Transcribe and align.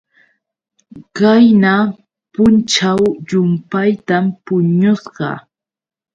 Qayna 1.17 1.73
punćhaw 2.33 2.99
llumpaytam 3.27 4.25
puñusqa. 4.45 5.29